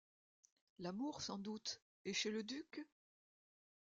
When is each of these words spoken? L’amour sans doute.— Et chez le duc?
L’amour 0.79 1.21
sans 1.21 1.37
doute.— 1.37 1.79
Et 2.05 2.13
chez 2.13 2.31
le 2.31 2.41
duc? 2.41 2.83